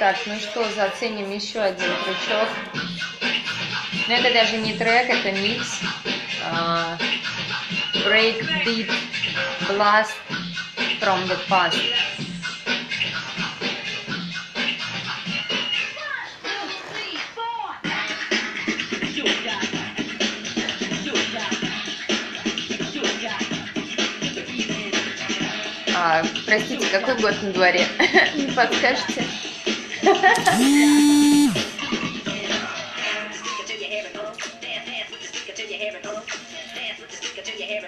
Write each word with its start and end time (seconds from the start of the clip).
Так, 0.00 0.16
ну 0.24 0.40
что, 0.40 0.66
заценим 0.70 1.30
еще 1.30 1.60
один 1.60 1.90
тречок. 2.04 2.48
Но 4.08 4.14
это 4.14 4.32
даже 4.32 4.56
не 4.56 4.72
трек, 4.72 5.10
это 5.10 5.30
микс. 5.32 5.78
Uh, 6.42 6.96
break 8.06 8.40
Beat 8.64 8.90
Blast 9.68 10.14
from 11.02 11.28
the 11.28 11.38
Past. 11.50 11.76
А, 25.94 26.24
простите, 26.46 26.86
какой 26.86 27.16
год 27.20 27.34
на 27.42 27.52
дворе? 27.52 27.86
Не 28.34 28.46
подскажете? 28.46 29.26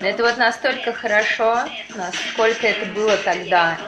Это 0.00 0.22
вот 0.22 0.38
настолько 0.38 0.92
хорошо, 0.92 1.68
насколько 1.94 2.66
это 2.66 2.86
было 2.92 3.16
тогда. 3.18 3.78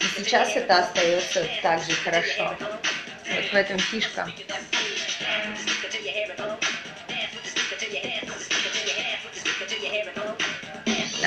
И 0.00 0.04
сейчас 0.16 0.56
это 0.56 0.78
остается 0.78 1.46
так 1.62 1.82
же 1.84 1.92
хорошо. 1.92 2.56
Вот 2.58 3.44
в 3.52 3.54
этом 3.54 3.78
фишка. 3.78 4.30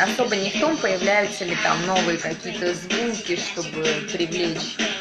Особо 0.01 0.35
не 0.35 0.49
в 0.49 0.59
том, 0.59 0.77
появляются 0.77 1.45
ли 1.45 1.55
там 1.63 1.85
новые 1.85 2.17
какие-то 2.17 2.73
звуки, 2.73 3.37
чтобы 3.37 3.83
привлечь 4.11 4.94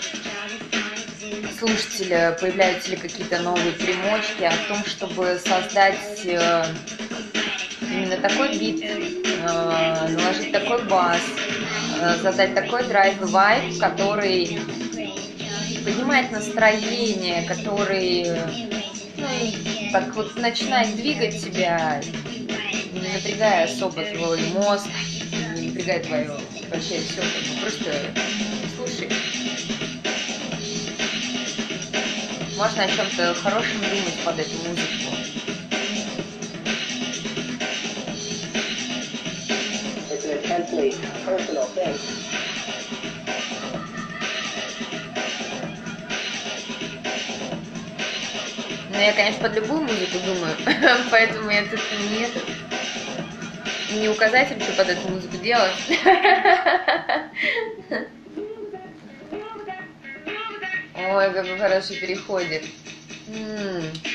слушателя, 1.66 2.36
появляются 2.40 2.90
ли 2.90 2.96
какие-то 2.96 3.40
новые 3.40 3.72
примочки, 3.72 4.50
в 4.50 4.68
том, 4.68 4.84
чтобы 4.84 5.38
создать 5.44 6.20
э, 6.24 6.64
именно 7.80 8.16
такой 8.16 8.58
бит, 8.58 8.82
э, 8.82 10.08
наложить 10.08 10.52
такой 10.52 10.84
бас, 10.84 11.20
э, 12.00 12.16
задать 12.22 12.54
такой 12.54 12.84
драйв 12.84 13.20
и 13.20 13.24
вайб, 13.24 13.78
который 13.78 14.60
поднимает 15.84 16.30
настроение, 16.32 17.46
который 17.46 18.30
ну, 19.16 19.90
так 19.92 20.14
вот 20.14 20.36
начинает 20.36 20.94
двигать 20.96 21.42
тебя, 21.42 22.02
не 22.92 23.08
напрягая 23.14 23.64
особо 23.64 24.02
твой 24.04 24.40
мозг, 24.54 24.86
не 25.56 25.68
напрягая 25.68 26.02
твое 26.02 26.30
вообще 26.70 27.00
все, 27.00 27.22
просто 27.60 27.92
слушай. 28.76 29.08
Можно 32.56 32.84
о 32.84 32.88
чем-то 32.88 33.34
хорошем 33.34 33.80
думать 33.80 34.24
под 34.24 34.38
эту 34.38 34.56
музыку. 34.68 34.94
thing. 41.74 41.94
Ну, 48.90 49.00
я, 49.00 49.12
конечно, 49.12 49.48
под 49.48 49.56
любую 49.56 49.82
музыку 49.82 50.18
думаю, 50.24 50.56
поэтому 51.10 51.50
я 51.50 51.64
тут 51.64 51.80
не 52.10 52.28
не 53.98 54.08
указатель, 54.08 54.60
что 54.62 54.72
под 54.72 54.88
эту 54.88 55.08
музыку 55.08 55.36
делать. 55.38 55.72
Ой, 61.24 61.32
какой 61.32 61.58
хороший 61.58 61.96
переходик. 61.96 62.62
М 63.28 63.34
-м. 63.34 64.13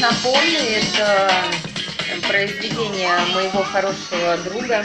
Напомню, 0.00 0.58
это 0.58 1.30
произведение 2.26 3.12
моего 3.34 3.62
хорошего 3.62 4.36
друга. 4.38 4.84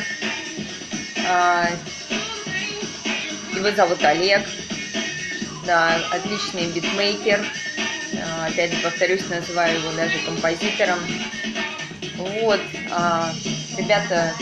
А, 1.28 1.69
его 3.56 3.72
зовут 3.72 4.03
Олег. 4.03 4.45
Да, 5.66 5.95
отличный 6.12 6.68
битмейкер. 6.68 7.44
А, 8.22 8.45
опять 8.45 8.74
же, 8.74 8.81
повторюсь, 8.81 9.28
называю 9.28 9.79
его 9.79 9.91
даже 9.94 10.19
композитором. 10.19 11.00
Вот, 12.18 12.62
а, 12.91 13.34
ребята, 13.78 14.34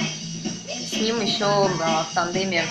с 0.67 0.93
ним 0.93 1.21
еще 1.21 1.45
в 1.45 2.07
тандеме 2.13 2.65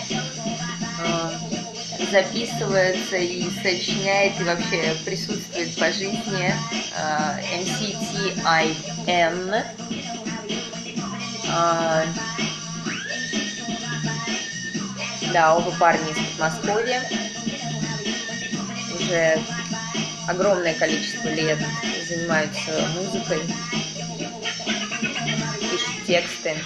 записывается 2.11 3.17
и 3.17 3.49
сочиняет 3.63 4.41
и 4.41 4.45
вообще 4.45 4.95
присутствует 5.05 5.75
по 5.77 5.93
жизни 5.93 6.55
MCTIN. 7.59 8.75
Э, 9.55 9.65
а, 11.49 12.05
да, 15.33 15.57
оба 15.57 15.71
парня 15.73 16.11
из 16.11 16.17
Подмосковья. 16.31 17.03
Уже 18.95 19.39
огромное 20.29 20.75
количество 20.75 21.29
лет 21.29 21.59
занимаются 22.09 22.89
музыкой, 22.95 23.41
пишут 25.61 26.07
тексты 26.07 26.57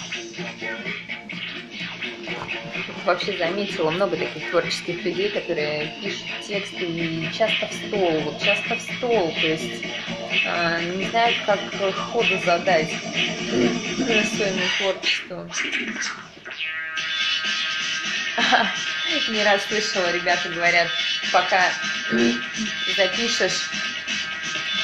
вообще 3.05 3.37
заметила 3.37 3.89
много 3.89 4.17
таких 4.17 4.49
творческих 4.49 5.03
людей, 5.03 5.29
которые 5.29 5.93
пишут 6.01 6.25
тексты 6.45 6.85
и 6.85 7.29
часто 7.33 7.67
в 7.67 7.73
стол, 7.73 8.19
вот 8.21 8.41
часто 8.41 8.75
в 8.75 8.81
стол, 8.81 9.33
то 9.39 9.47
есть 9.47 9.83
э, 10.45 10.93
не 10.95 11.05
знают, 11.05 11.37
как 11.45 11.59
ходу 12.11 12.37
задать 12.45 12.89
своему 12.89 14.61
творчеству. 14.77 15.49
Не 19.29 19.43
раз 19.43 19.63
слышала, 19.67 20.11
ребята 20.11 20.49
говорят, 20.49 20.89
пока 21.31 21.61
запишешь 22.95 23.69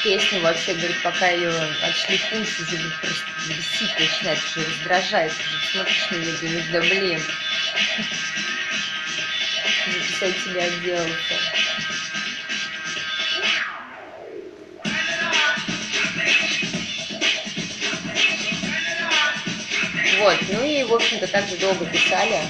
песню 0.04 0.40
вообще, 0.40 0.74
говорит, 0.74 1.02
пока 1.02 1.30
ее 1.30 1.50
отшлифуешь, 1.82 2.60
уже 2.60 2.76
просто 3.00 3.24
бесить 3.48 3.98
начинает, 3.98 4.38
уже 4.44 4.66
раздражает, 4.66 5.32
смотришь 5.72 6.10
на 6.10 6.16
нее, 6.16 6.32
думаешь, 6.42 6.66
да 6.70 6.80
блин, 6.80 7.22
записать 9.90 10.44
тебя 10.44 10.64
отделался. 10.64 11.34
Вот, 20.18 20.38
ну 20.50 20.64
и, 20.64 20.82
в 20.84 20.94
общем-то, 20.94 21.26
также 21.28 21.56
долго 21.56 21.86
писали. 21.86 22.40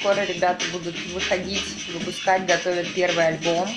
Скоро 0.00 0.24
ребята 0.24 0.64
будут 0.72 0.96
выходить, 1.12 1.86
выпускать, 1.92 2.46
готовят 2.46 2.92
первый 2.94 3.28
альбом. 3.28 3.68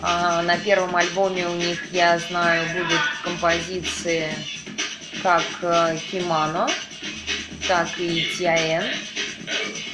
А, 0.00 0.42
на 0.42 0.56
первом 0.58 0.96
альбоме 0.96 1.46
у 1.46 1.54
них, 1.54 1.92
я 1.92 2.18
знаю, 2.18 2.66
будут 2.74 3.00
композиции 3.22 4.28
как 5.22 5.44
э, 5.62 5.96
Кимано, 6.10 6.68
так 7.68 7.88
и 7.98 8.26
Тиаен, 8.36 8.84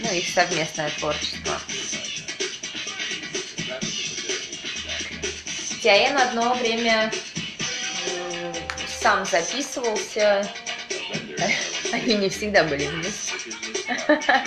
ну, 0.01 0.13
их 0.13 0.27
совместное 0.29 0.91
творчество. 0.99 1.61
Тиаен 5.83 6.17
одно 6.17 6.55
время 6.55 7.13
сам 9.01 9.27
записывался, 9.27 10.49
они 11.93 12.17
не 12.17 12.29
всегда 12.29 12.65
были 12.65 12.87
вместе. 12.87 13.35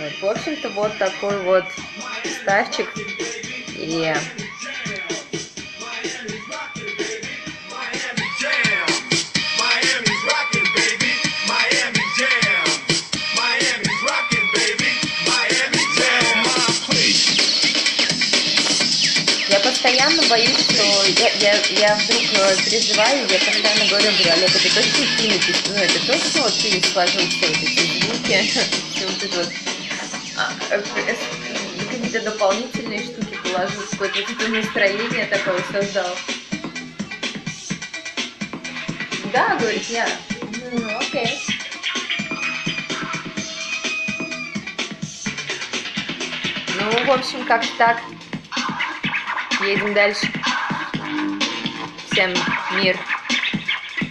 Вот, 0.00 0.34
в 0.34 0.38
общем-то, 0.38 0.70
вот 0.70 0.96
такой 0.96 1.42
вот 1.42 1.64
ставчик. 2.40 2.86
И 3.76 4.14
боюсь, 20.30 20.60
что 20.60 20.84
я, 21.18 21.28
я, 21.40 21.54
я 21.70 21.94
вдруг 21.96 22.22
э, 22.22 22.56
переживаю, 22.64 23.26
я 23.28 23.38
постоянно 23.38 23.84
говорю, 23.90 24.12
говорю, 24.12 24.32
Олег, 24.32 24.50
это 24.50 24.74
точно 24.74 25.04
кинуть, 25.18 25.56
ну, 25.68 25.74
это 25.74 26.06
точно 26.06 26.42
вот 26.42 26.54
ты 26.54 26.80
сложил 26.92 27.22
все 27.26 27.46
эти 27.46 28.04
звуки, 28.04 28.50
все 28.94 29.06
вот 29.08 29.22
это 29.24 29.36
вот, 29.38 29.48
а, 30.36 30.52
э, 30.70 30.82
э, 31.08 31.16
какие-то 31.90 32.20
дополнительные 32.30 33.00
штуки 33.00 33.36
положил, 33.42 33.82
какое-то 33.90 34.48
настроение 34.48 35.26
такое 35.26 35.60
создал. 35.72 36.16
Да, 39.32 39.56
говорит, 39.56 39.84
я. 39.90 40.08
Ну, 40.72 40.98
окей. 40.98 41.40
Ну, 46.78 47.04
в 47.04 47.10
общем, 47.10 47.44
как-то 47.46 47.76
так. 47.76 48.00
Едем 49.62 49.92
дальше. 49.92 50.26
Всем 52.10 52.34
мир. 52.76 52.96